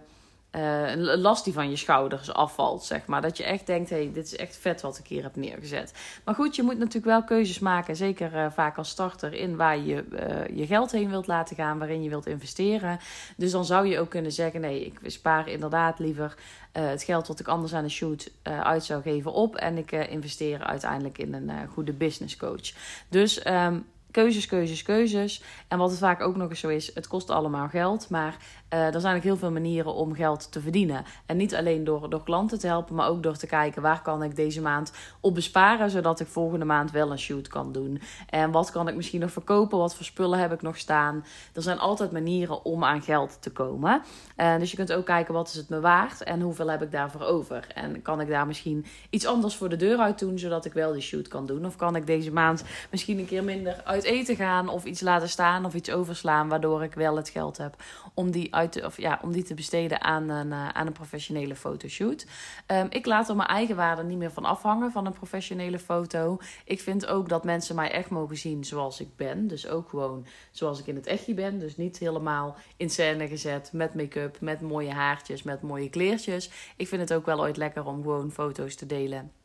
uh, 0.56 0.90
een 0.90 1.18
last 1.18 1.44
die 1.44 1.54
van 1.54 1.70
je 1.70 1.76
schouders 1.76 2.34
afvalt, 2.34 2.84
zeg 2.84 3.06
maar. 3.06 3.22
Dat 3.22 3.38
je 3.38 3.44
echt 3.44 3.68
denkt, 3.68 3.90
hey, 3.90 4.12
dit 4.14 4.26
is 4.26 4.36
echt 4.36 4.58
vet 4.58 4.82
wat 4.82 4.98
ik 4.98 5.08
hier 5.08 5.24
heb 5.24 5.36
neergezet. 5.36 5.94
Maar 6.26 6.36
goed, 6.36 6.56
je 6.56 6.64
moet 6.64 6.78
natuurlijk 6.78 7.06
wel 7.06 7.24
keuzes 7.24 7.60
maken, 7.60 7.96
zeker 7.96 8.34
uh, 8.34 8.46
vaak 8.52 8.78
als 8.78 8.90
starter, 8.90 9.34
in 9.34 9.56
waar 9.56 9.78
je 9.78 10.06
uh, 10.12 10.58
je 10.58 10.66
geld 10.66 10.92
heen 10.92 11.10
wilt 11.10 11.28
laten 11.28 11.56
gaan, 11.56 11.78
waarin 11.78 12.04
je 12.04 12.10
wilt 12.10 12.26
investeren. 12.26 13.00
Dus 13.38 13.52
dan 13.52 13.66
zou 13.66 13.88
je 13.88 14.00
ook 14.00 14.10
kunnen 14.10 14.32
zeggen, 14.32 14.62
nee, 14.62 14.86
ik 14.86 15.00
spaar 15.06 15.48
inderdaad 15.48 16.00
liever 16.00 16.36
het 16.72 17.04
geld 17.04 17.28
wat 17.28 17.40
ik 17.40 17.48
anders 17.48 17.74
aan 17.74 17.84
een 17.84 17.90
shoot 17.90 18.32
uit 18.44 18.84
zou 18.84 19.02
geven 19.02 19.34
op. 19.34 19.56
En 19.56 19.78
ik 19.78 19.92
investeer 19.92 20.64
uiteindelijk 20.64 21.18
in 21.18 21.34
een 21.34 21.68
goede 21.68 21.94
business 21.94 22.38
coach. 22.38 22.72
Dus... 23.10 23.46
Um, 23.48 23.86
keuzes, 24.12 24.46
keuzes, 24.46 24.84
keuzes. 24.84 25.44
En 25.68 25.78
wat 25.78 25.90
het 25.90 26.00
vaak 26.00 26.22
ook 26.22 26.36
nog 26.36 26.50
eens 26.50 26.60
zo 26.60 26.68
is, 26.68 26.96
het 26.96 27.08
kost 27.08 27.30
allemaal 27.30 27.68
geld. 27.68 28.10
Maar 28.10 28.38
uh, 28.74 28.94
er 28.94 29.02
zijn 29.02 29.16
ook 29.16 29.24
heel 29.24 29.38
veel 29.38 29.52
manieren 29.52 29.94
om 29.94 30.14
geld 30.14 30.52
te 30.52 30.62
verdienen. 30.62 31.06
En 31.26 31.38
niet 31.38 31.56
alleen 31.56 31.84
door, 31.84 32.10
door 32.10 32.24
klanten 32.24 32.60
te 32.60 32.68
helpen, 32.68 32.96
maar 32.96 33.08
ook 33.08 33.24
door 33.24 33.38
te 33.38 33.48
kijken 33.48 33.82
waar 33.82 34.02
kan 34.02 34.24
ik 34.24 34.36
deze 34.36 34.62
maand 34.62 34.92
op 35.20 35.36
besparen, 35.36 35.90
zodat 35.90 36.20
ik 36.20 36.28
volgende 36.28 36.66
maand 36.66 36.92
wel 36.92 37.12
een 37.12 37.20
shoot 37.20 37.48
kan 37.48 37.72
doen. 37.72 38.02
En 38.30 38.52
wat 38.52 38.72
kan 38.72 38.88
ik 38.88 38.96
misschien 38.96 39.20
nog 39.20 39.32
verkopen, 39.32 39.78
wat 39.78 39.96
voor 39.96 40.06
spullen 40.06 40.40
heb 40.40 40.54
ik 40.54 40.62
nog 40.62 40.78
staan. 40.78 41.26
Er 41.54 41.62
zijn 41.62 41.80
altijd 41.80 42.12
manieren 42.12 42.66
om 42.66 42.84
aan 42.84 43.02
geld 43.02 43.38
te 43.42 43.52
komen. 43.52 44.02
Uh, 44.38 44.58
dus 44.58 44.72
je 44.72 44.78
kunt 44.78 44.94
ook 44.94 45.06
kijken 45.06 45.34
wat 45.34 45.48
is 45.48 45.56
het 45.56 45.70
me 45.70 45.80
waard 45.80 46.24
en 46.24 46.42
hoeveel 46.42 46.70
heb 46.70 46.82
ik 46.82 46.92
daarvoor 46.92 47.22
over. 47.22 47.68
En 47.74 48.02
kan 48.02 48.22
ik 48.22 48.28
daar 48.28 48.48
misschien 48.48 48.86
iets 49.10 49.26
anders 49.26 49.56
voor 49.56 49.70
de 49.70 49.76
deur 49.76 49.98
uit 49.98 50.20
doen, 50.20 50.40
zodat 50.40 50.66
ik 50.66 50.74
wel 50.74 50.92
die 50.92 51.02
shoot 51.02 51.28
kan 51.28 51.46
doen. 51.46 51.66
Of 51.66 51.76
kan 51.76 51.96
ik 51.96 52.08
deze 52.08 52.32
maand 52.32 52.64
misschien 52.90 53.20
een 53.20 53.26
keer 53.26 53.44
minder 53.44 53.82
uit 53.84 54.02
uit 54.02 54.14
eten 54.14 54.36
gaan 54.36 54.70
of 54.70 54.86
iets 54.86 55.02
laten 55.02 55.30
staan 55.30 55.66
of 55.66 55.74
iets 55.74 55.92
overslaan, 55.92 56.48
waardoor 56.48 56.84
ik 56.84 56.94
wel 56.94 57.16
het 57.16 57.30
geld 57.30 57.58
heb 57.58 57.76
om 58.14 58.32
die, 58.32 58.56
uit 58.56 58.61
of 58.70 58.98
ja, 58.98 59.20
om 59.22 59.32
die 59.32 59.44
te 59.44 59.54
besteden 59.54 60.02
aan 60.02 60.30
een, 60.30 60.48
uh, 60.48 60.70
aan 60.70 60.88
een 60.88 60.94
professionele 60.94 61.56
fotoshoot. 61.56 62.26
Um, 62.68 62.88
ik 62.90 63.06
laat 63.06 63.30
er 63.30 63.36
mijn 63.36 63.48
eigen 63.48 63.76
waarde 63.76 64.04
niet 64.04 64.18
meer 64.18 64.32
van 64.32 64.46
afhangen 64.46 64.92
van 64.92 65.06
een 65.06 65.14
professionele 65.14 65.80
foto. 65.80 66.38
Ik 66.66 66.82
vind 66.82 67.08
ook 67.08 67.30
dat 67.30 67.44
mensen 67.44 67.76
mij 67.76 67.92
echt 67.92 68.10
mogen 68.10 68.38
zien 68.38 68.64
zoals 68.64 69.00
ik 69.00 69.16
ben. 69.16 69.48
Dus 69.48 69.68
ook 69.68 69.90
gewoon 69.90 70.26
zoals 70.52 70.80
ik 70.80 70.88
in 70.88 70.96
het 70.96 71.08
echtje 71.08 71.34
ben. 71.34 71.60
Dus 71.60 71.78
niet 71.78 71.98
helemaal 71.98 72.56
in 72.78 72.90
scène 72.90 73.28
gezet 73.28 73.70
met 73.74 73.96
make-up, 73.96 74.38
met 74.40 74.62
mooie 74.62 74.94
haartjes, 74.94 75.44
met 75.44 75.62
mooie 75.62 75.90
kleertjes. 75.90 76.52
Ik 76.78 76.88
vind 76.88 77.02
het 77.02 77.14
ook 77.14 77.26
wel 77.26 77.40
ooit 77.40 77.58
lekker 77.58 77.86
om 77.86 78.02
gewoon 78.02 78.32
foto's 78.32 78.76
te 78.76 78.86
delen 78.86 79.41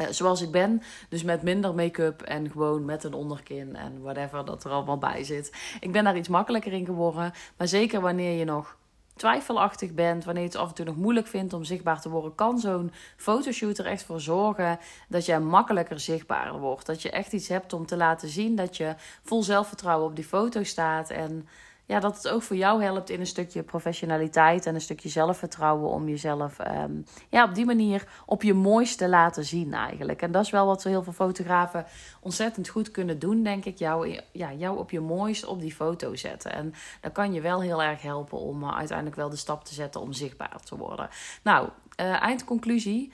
uh, 0.00 0.06
zoals 0.10 0.42
ik 0.42 0.50
ben. 0.50 0.82
Dus 1.08 1.22
met 1.22 1.42
minder 1.42 1.74
make-up 1.74 2.22
en 2.22 2.50
gewoon 2.50 2.84
met 2.84 3.04
een 3.04 3.14
onderkin 3.14 3.76
en 3.76 4.02
whatever 4.02 4.44
dat 4.44 4.64
er 4.64 4.70
allemaal 4.70 4.98
bij 4.98 5.24
zit. 5.24 5.52
Ik 5.80 5.92
ben 5.92 6.04
daar 6.04 6.16
iets 6.16 6.28
makkelijker 6.28 6.72
in 6.72 6.84
geworden. 6.84 7.32
Maar 7.56 7.68
zeker 7.68 8.00
wanneer 8.00 8.38
je 8.38 8.44
nog 8.44 8.76
twijfelachtig 9.18 9.94
bent, 9.94 10.24
wanneer 10.24 10.42
je 10.42 10.48
het 10.48 10.58
af 10.58 10.68
en 10.68 10.74
toe 10.74 10.84
nog 10.84 10.96
moeilijk 10.96 11.26
vindt 11.26 11.52
om 11.52 11.64
zichtbaar 11.64 12.00
te 12.00 12.08
worden, 12.08 12.34
kan 12.34 12.58
zo'n 12.58 12.92
fotoshoot 13.16 13.78
er 13.78 13.86
echt 13.86 14.02
voor 14.02 14.20
zorgen 14.20 14.78
dat 15.08 15.26
jij 15.26 15.40
makkelijker 15.40 16.00
zichtbaar 16.00 16.58
wordt. 16.58 16.86
Dat 16.86 17.02
je 17.02 17.10
echt 17.10 17.32
iets 17.32 17.48
hebt 17.48 17.72
om 17.72 17.86
te 17.86 17.96
laten 17.96 18.28
zien 18.28 18.56
dat 18.56 18.76
je 18.76 18.94
vol 19.22 19.42
zelfvertrouwen 19.42 20.08
op 20.08 20.16
die 20.16 20.24
foto 20.24 20.62
staat 20.62 21.10
en 21.10 21.48
ja, 21.88 22.00
dat 22.00 22.16
het 22.16 22.28
ook 22.28 22.42
voor 22.42 22.56
jou 22.56 22.82
helpt 22.82 23.10
in 23.10 23.20
een 23.20 23.26
stukje 23.26 23.62
professionaliteit 23.62 24.66
en 24.66 24.74
een 24.74 24.80
stukje 24.80 25.08
zelfvertrouwen 25.08 25.90
om 25.90 26.08
jezelf 26.08 26.58
um, 26.58 27.04
ja, 27.28 27.44
op 27.44 27.54
die 27.54 27.64
manier 27.64 28.08
op 28.26 28.42
je 28.42 28.54
mooiste 28.54 29.08
laten 29.08 29.44
zien 29.44 29.74
eigenlijk. 29.74 30.22
En 30.22 30.32
dat 30.32 30.44
is 30.44 30.50
wel 30.50 30.66
wat 30.66 30.82
heel 30.82 31.02
veel 31.02 31.12
fotografen 31.12 31.86
ontzettend 32.20 32.68
goed 32.68 32.90
kunnen 32.90 33.18
doen, 33.18 33.42
denk 33.42 33.64
ik. 33.64 33.78
Jou, 33.78 34.20
ja, 34.32 34.52
jou 34.52 34.78
op 34.78 34.90
je 34.90 35.00
mooist 35.00 35.46
op 35.46 35.60
die 35.60 35.74
foto 35.74 36.14
zetten. 36.14 36.52
En 36.52 36.74
dat 37.00 37.12
kan 37.12 37.32
je 37.32 37.40
wel 37.40 37.62
heel 37.62 37.82
erg 37.82 38.02
helpen 38.02 38.38
om 38.38 38.62
uh, 38.62 38.76
uiteindelijk 38.76 39.16
wel 39.16 39.30
de 39.30 39.36
stap 39.36 39.64
te 39.64 39.74
zetten 39.74 40.00
om 40.00 40.12
zichtbaar 40.12 40.60
te 40.64 40.76
worden. 40.76 41.08
Nou, 41.42 41.68
uh, 42.00 42.22
eindconclusie. 42.22 43.12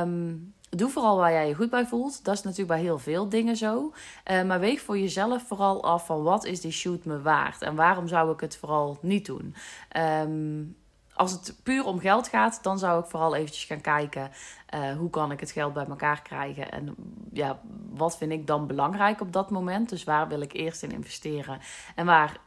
Um, 0.00 0.54
Doe 0.76 0.90
vooral 0.90 1.16
waar 1.16 1.32
jij 1.32 1.48
je 1.48 1.54
goed 1.54 1.70
bij 1.70 1.86
voelt. 1.86 2.24
Dat 2.24 2.34
is 2.34 2.42
natuurlijk 2.42 2.68
bij 2.68 2.80
heel 2.80 2.98
veel 2.98 3.28
dingen 3.28 3.56
zo. 3.56 3.92
Uh, 4.30 4.42
maar 4.42 4.60
weeg 4.60 4.80
voor 4.80 4.98
jezelf 4.98 5.42
vooral 5.42 5.84
af 5.84 6.06
van 6.06 6.22
wat 6.22 6.44
is 6.44 6.60
die 6.60 6.72
shoot 6.72 7.04
me 7.04 7.22
waard? 7.22 7.62
En 7.62 7.74
waarom 7.74 8.08
zou 8.08 8.32
ik 8.32 8.40
het 8.40 8.56
vooral 8.56 8.98
niet 9.00 9.26
doen? 9.26 9.54
Um, 9.96 10.76
als 11.16 11.32
het 11.32 11.60
puur 11.62 11.84
om 11.84 11.98
geld 11.98 12.28
gaat, 12.28 12.58
dan 12.62 12.78
zou 12.78 13.00
ik 13.00 13.06
vooral 13.06 13.34
eventjes 13.34 13.64
gaan 13.64 13.80
kijken... 13.80 14.30
Uh, 14.74 14.96
hoe 14.96 15.10
kan 15.10 15.32
ik 15.32 15.40
het 15.40 15.50
geld 15.50 15.72
bij 15.72 15.86
elkaar 15.86 16.22
krijgen? 16.22 16.70
En 16.70 16.94
ja, 17.32 17.60
wat 17.90 18.16
vind 18.16 18.32
ik 18.32 18.46
dan 18.46 18.66
belangrijk 18.66 19.20
op 19.20 19.32
dat 19.32 19.50
moment? 19.50 19.88
Dus 19.88 20.04
waar 20.04 20.28
wil 20.28 20.40
ik 20.40 20.52
eerst 20.52 20.82
in 20.82 20.90
investeren? 20.90 21.58
En 21.94 22.06
waar 22.06 22.40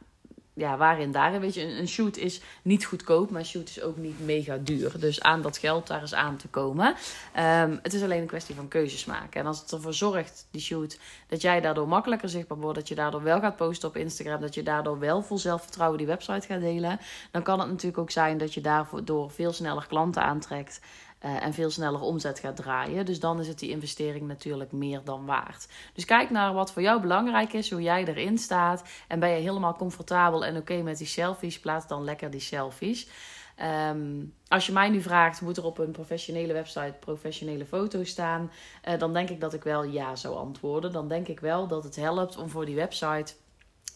ja, 0.60 0.76
waarin 0.76 1.12
daarin, 1.12 1.40
weet 1.40 1.54
je, 1.54 1.78
een, 1.78 1.88
shoot 1.88 2.16
is 2.16 2.40
niet 2.62 2.84
goedkoop, 2.84 3.30
maar 3.30 3.40
een 3.40 3.46
shoot 3.46 3.68
is 3.68 3.82
ook 3.82 3.96
niet 3.96 4.24
mega 4.24 4.56
duur. 4.56 4.92
Dus 4.98 5.20
aan 5.20 5.42
dat 5.42 5.58
geld 5.58 5.86
daar 5.86 6.02
is 6.02 6.14
aan 6.14 6.36
te 6.36 6.48
komen. 6.48 6.86
Um, 6.86 7.78
het 7.82 7.92
is 7.92 8.02
alleen 8.02 8.20
een 8.20 8.26
kwestie 8.26 8.54
van 8.54 8.68
keuzes 8.68 9.04
maken. 9.04 9.40
En 9.40 9.46
als 9.46 9.60
het 9.60 9.72
ervoor 9.72 9.94
zorgt, 9.94 10.46
die 10.50 10.60
shoot, 10.60 10.98
dat 11.28 11.42
jij 11.42 11.60
daardoor 11.60 11.88
makkelijker 11.88 12.28
zichtbaar 12.28 12.58
wordt, 12.58 12.78
dat 12.78 12.88
je 12.88 12.94
daardoor 12.94 13.22
wel 13.22 13.40
gaat 13.40 13.56
posten 13.56 13.88
op 13.88 13.96
Instagram, 13.96 14.40
dat 14.40 14.54
je 14.54 14.62
daardoor 14.62 14.98
wel 14.98 15.22
vol 15.22 15.38
zelfvertrouwen 15.38 15.98
die 15.98 16.06
website 16.06 16.46
gaat 16.46 16.60
delen, 16.60 17.00
dan 17.30 17.42
kan 17.42 17.60
het 17.60 17.68
natuurlijk 17.68 17.98
ook 17.98 18.10
zijn 18.10 18.38
dat 18.38 18.54
je 18.54 18.60
daardoor 18.60 19.30
veel 19.30 19.52
sneller 19.52 19.86
klanten 19.86 20.22
aantrekt. 20.22 20.80
Uh, 21.24 21.44
en 21.44 21.52
veel 21.52 21.70
sneller 21.70 22.00
omzet 22.00 22.38
gaat 22.38 22.56
draaien. 22.56 23.06
Dus 23.06 23.20
dan 23.20 23.40
is 23.40 23.48
het 23.48 23.58
die 23.58 23.70
investering 23.70 24.26
natuurlijk 24.26 24.72
meer 24.72 25.00
dan 25.04 25.26
waard. 25.26 25.68
Dus 25.94 26.04
kijk 26.04 26.30
naar 26.30 26.54
wat 26.54 26.72
voor 26.72 26.82
jou 26.82 27.00
belangrijk 27.00 27.52
is, 27.52 27.70
hoe 27.70 27.82
jij 27.82 28.04
erin 28.04 28.38
staat. 28.38 28.82
En 29.08 29.20
ben 29.20 29.30
je 29.30 29.40
helemaal 29.40 29.76
comfortabel 29.76 30.44
en 30.44 30.56
oké 30.56 30.82
met 30.82 30.98
die 30.98 31.06
selfies, 31.06 31.60
plaats 31.60 31.86
dan 31.86 32.04
lekker 32.04 32.30
die 32.30 32.40
selfies. 32.40 33.08
Um, 33.90 34.34
als 34.48 34.66
je 34.66 34.72
mij 34.72 34.88
nu 34.88 35.00
vraagt, 35.00 35.40
moet 35.40 35.56
er 35.56 35.64
op 35.64 35.78
een 35.78 35.90
professionele 35.90 36.52
website 36.52 36.94
professionele 37.00 37.66
foto's 37.66 38.08
staan? 38.08 38.50
Uh, 38.88 38.98
dan 38.98 39.12
denk 39.12 39.30
ik 39.30 39.40
dat 39.40 39.54
ik 39.54 39.62
wel 39.62 39.84
ja 39.84 40.16
zou 40.16 40.36
antwoorden. 40.36 40.92
Dan 40.92 41.08
denk 41.08 41.28
ik 41.28 41.40
wel 41.40 41.66
dat 41.66 41.84
het 41.84 41.96
helpt 41.96 42.36
om 42.36 42.48
voor 42.48 42.64
die 42.64 42.74
website 42.74 43.34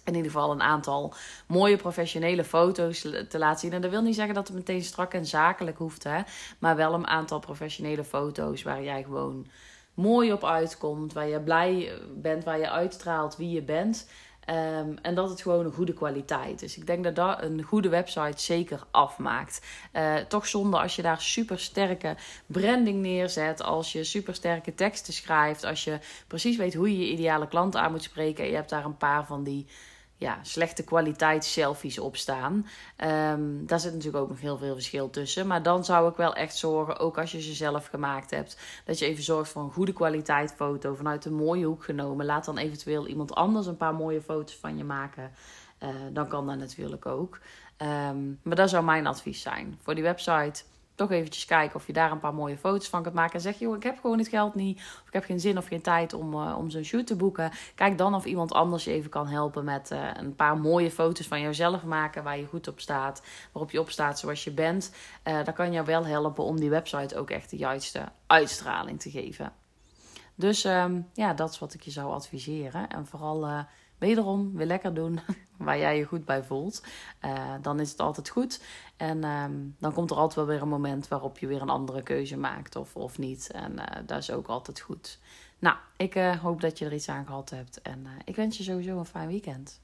in 0.04 0.14
ieder 0.14 0.30
geval 0.30 0.50
een 0.50 0.62
aantal 0.62 1.14
mooie 1.46 1.76
professionele 1.76 2.44
foto's 2.44 3.00
te 3.28 3.38
laten 3.38 3.60
zien. 3.60 3.72
En 3.72 3.80
dat 3.80 3.90
wil 3.90 4.02
niet 4.02 4.14
zeggen 4.14 4.34
dat 4.34 4.46
het 4.46 4.56
meteen 4.56 4.82
strak 4.82 5.14
en 5.14 5.26
zakelijk 5.26 5.78
hoeft, 5.78 6.04
hè. 6.04 6.20
Maar 6.58 6.76
wel 6.76 6.94
een 6.94 7.06
aantal 7.06 7.38
professionele 7.38 8.04
foto's 8.04 8.62
waar 8.62 8.82
jij 8.82 9.02
gewoon 9.02 9.46
mooi 9.94 10.32
op 10.32 10.44
uitkomt. 10.44 11.12
Waar 11.12 11.28
je 11.28 11.40
blij 11.40 11.92
bent, 12.14 12.44
waar 12.44 12.58
je 12.58 12.70
uitstraalt 12.70 13.36
wie 13.36 13.50
je 13.50 13.62
bent. 13.62 14.08
Um, 14.50 14.98
en 15.02 15.14
dat 15.14 15.30
het 15.30 15.42
gewoon 15.42 15.64
een 15.64 15.72
goede 15.72 15.92
kwaliteit 15.92 16.62
is. 16.62 16.76
Ik 16.76 16.86
denk 16.86 17.04
dat 17.04 17.16
dat 17.16 17.42
een 17.42 17.62
goede 17.62 17.88
website 17.88 18.42
zeker 18.42 18.80
afmaakt. 18.90 19.66
Uh, 19.92 20.16
toch 20.16 20.46
zonde 20.46 20.80
als 20.80 20.96
je 20.96 21.02
daar 21.02 21.20
super 21.20 21.58
sterke 21.58 22.16
branding 22.46 23.00
neerzet. 23.00 23.62
Als 23.62 23.92
je 23.92 24.04
super 24.04 24.34
sterke 24.34 24.74
teksten 24.74 25.12
schrijft. 25.12 25.64
Als 25.64 25.84
je 25.84 25.98
precies 26.26 26.56
weet 26.56 26.74
hoe 26.74 26.92
je 26.92 27.06
je 27.06 27.12
ideale 27.12 27.48
klant 27.48 27.76
aan 27.76 27.90
moet 27.90 28.02
spreken. 28.02 28.44
En 28.44 28.50
je 28.50 28.56
hebt 28.56 28.70
daar 28.70 28.84
een 28.84 28.96
paar 28.96 29.26
van 29.26 29.44
die 29.44 29.66
ja, 30.24 30.38
slechte 30.42 30.84
kwaliteit 30.84 31.44
selfies 31.44 31.98
op 31.98 32.16
staan. 32.16 32.52
Um, 33.32 33.66
daar 33.66 33.80
zit 33.80 33.92
natuurlijk 33.92 34.22
ook 34.22 34.28
nog 34.28 34.40
heel 34.40 34.58
veel 34.58 34.74
verschil 34.74 35.10
tussen. 35.10 35.46
Maar 35.46 35.62
dan 35.62 35.84
zou 35.84 36.10
ik 36.10 36.16
wel 36.16 36.34
echt 36.34 36.56
zorgen, 36.56 36.98
ook 36.98 37.18
als 37.18 37.32
je 37.32 37.42
ze 37.42 37.52
zelf 37.52 37.86
gemaakt 37.86 38.30
hebt, 38.30 38.56
dat 38.84 38.98
je 38.98 39.06
even 39.06 39.22
zorgt 39.22 39.50
voor 39.50 39.62
een 39.62 39.72
goede 39.72 39.92
kwaliteit 39.92 40.54
foto 40.56 40.94
vanuit 40.94 41.24
een 41.24 41.34
mooie 41.34 41.64
hoek 41.64 41.84
genomen. 41.84 42.26
Laat 42.26 42.44
dan 42.44 42.58
eventueel 42.58 43.06
iemand 43.06 43.34
anders 43.34 43.66
een 43.66 43.76
paar 43.76 43.94
mooie 43.94 44.22
foto's 44.22 44.56
van 44.56 44.76
je 44.76 44.84
maken. 44.84 45.30
Uh, 45.82 45.88
dan 46.12 46.28
kan 46.28 46.46
dat 46.46 46.58
natuurlijk 46.58 47.06
ook. 47.06 47.38
Um, 47.78 48.40
maar 48.42 48.56
dat 48.56 48.70
zou 48.70 48.84
mijn 48.84 49.06
advies 49.06 49.42
zijn. 49.42 49.78
Voor 49.82 49.94
die 49.94 50.02
website 50.02 50.64
toch 50.94 51.10
eventjes 51.10 51.44
kijken 51.44 51.76
of 51.76 51.86
je 51.86 51.92
daar 51.92 52.10
een 52.10 52.20
paar 52.20 52.34
mooie 52.34 52.58
foto's 52.58 52.88
van 52.88 53.02
kunt 53.02 53.14
maken. 53.14 53.34
En 53.34 53.40
zeg 53.40 53.58
je, 53.58 53.74
ik 53.74 53.82
heb 53.82 54.00
gewoon 54.00 54.18
het 54.18 54.28
geld 54.28 54.54
niet. 54.54 54.76
Of 54.78 55.06
ik 55.06 55.12
heb 55.12 55.24
geen 55.24 55.40
zin 55.40 55.58
of 55.58 55.66
geen 55.66 55.80
tijd 55.80 56.12
om, 56.12 56.34
uh, 56.34 56.54
om 56.58 56.70
zo'n 56.70 56.84
shoot 56.84 57.06
te 57.06 57.16
boeken. 57.16 57.50
Kijk 57.74 57.98
dan 57.98 58.14
of 58.14 58.24
iemand 58.24 58.52
anders 58.52 58.84
je 58.84 58.90
even 58.90 59.10
kan 59.10 59.26
helpen 59.26 59.64
met 59.64 59.90
uh, 59.90 60.08
een 60.14 60.34
paar 60.34 60.58
mooie 60.58 60.90
foto's 60.90 61.26
van 61.26 61.40
jezelf 61.40 61.84
maken. 61.84 62.22
Waar 62.24 62.38
je 62.38 62.46
goed 62.46 62.68
op 62.68 62.80
staat. 62.80 63.22
Waarop 63.52 63.70
je 63.70 63.80
op 63.80 63.90
staat 63.90 64.18
zoals 64.18 64.44
je 64.44 64.52
bent. 64.52 64.94
Uh, 65.24 65.44
dat 65.44 65.54
kan 65.54 65.72
jou 65.72 65.86
wel 65.86 66.06
helpen 66.06 66.44
om 66.44 66.60
die 66.60 66.70
website 66.70 67.18
ook 67.18 67.30
echt 67.30 67.50
de 67.50 67.56
juiste 67.56 68.04
uitstraling 68.26 69.00
te 69.00 69.10
geven. 69.10 69.52
Dus 70.34 70.64
um, 70.64 71.08
ja, 71.12 71.34
dat 71.34 71.50
is 71.50 71.58
wat 71.58 71.74
ik 71.74 71.82
je 71.82 71.90
zou 71.90 72.12
adviseren. 72.12 72.88
En 72.88 73.06
vooral 73.06 73.66
wederom 73.98 74.52
weer 74.56 74.66
lekker 74.66 74.94
doen 74.94 75.20
waar 75.56 75.78
jij 75.78 75.98
je 75.98 76.04
goed 76.04 76.24
bij 76.24 76.42
voelt. 76.42 76.82
Uh, 77.24 77.54
dan 77.62 77.80
is 77.80 77.90
het 77.90 78.00
altijd 78.00 78.28
goed. 78.28 78.62
En 78.96 79.24
um, 79.24 79.76
dan 79.78 79.92
komt 79.92 80.10
er 80.10 80.16
altijd 80.16 80.34
wel 80.34 80.46
weer 80.46 80.62
een 80.62 80.68
moment 80.68 81.08
waarop 81.08 81.38
je 81.38 81.46
weer 81.46 81.62
een 81.62 81.68
andere 81.68 82.02
keuze 82.02 82.36
maakt 82.36 82.76
of, 82.76 82.96
of 82.96 83.18
niet. 83.18 83.50
En 83.50 83.72
uh, 83.72 83.84
dat 84.06 84.18
is 84.18 84.30
ook 84.30 84.46
altijd 84.46 84.80
goed. 84.80 85.18
Nou, 85.58 85.76
ik 85.96 86.14
uh, 86.14 86.36
hoop 86.36 86.60
dat 86.60 86.78
je 86.78 86.84
er 86.84 86.94
iets 86.94 87.08
aan 87.08 87.26
gehad 87.26 87.50
hebt. 87.50 87.82
En 87.82 88.06
ik 88.24 88.36
wens 88.36 88.56
je 88.56 88.62
sowieso 88.62 88.98
een 88.98 89.04
fijn 89.04 89.28
weekend. 89.28 89.80